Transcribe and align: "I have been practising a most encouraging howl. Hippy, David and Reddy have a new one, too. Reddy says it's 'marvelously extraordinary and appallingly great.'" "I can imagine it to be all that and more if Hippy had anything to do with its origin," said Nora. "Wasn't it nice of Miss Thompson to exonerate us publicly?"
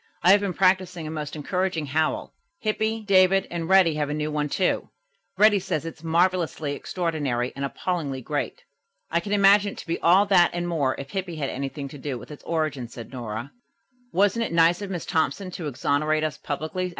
"I 0.23 0.31
have 0.31 0.41
been 0.41 0.55
practising 0.55 1.05
a 1.05 1.11
most 1.11 1.35
encouraging 1.35 1.85
howl. 1.85 2.33
Hippy, 2.57 3.03
David 3.03 3.45
and 3.51 3.69
Reddy 3.69 3.93
have 3.97 4.09
a 4.09 4.15
new 4.15 4.31
one, 4.31 4.49
too. 4.49 4.89
Reddy 5.37 5.59
says 5.59 5.85
it's 5.85 6.03
'marvelously 6.03 6.73
extraordinary 6.73 7.53
and 7.55 7.63
appallingly 7.63 8.19
great.'" 8.19 8.63
"I 9.11 9.19
can 9.19 9.31
imagine 9.31 9.73
it 9.73 9.77
to 9.77 9.85
be 9.85 9.99
all 9.99 10.25
that 10.25 10.49
and 10.55 10.67
more 10.67 10.95
if 10.99 11.11
Hippy 11.11 11.35
had 11.35 11.51
anything 11.51 11.87
to 11.89 11.99
do 11.99 12.17
with 12.17 12.31
its 12.31 12.43
origin," 12.45 12.87
said 12.87 13.11
Nora. 13.11 13.51
"Wasn't 14.11 14.43
it 14.43 14.51
nice 14.51 14.81
of 14.81 14.89
Miss 14.89 15.05
Thompson 15.05 15.51
to 15.51 15.67
exonerate 15.67 16.23
us 16.23 16.35
publicly?" 16.39 16.89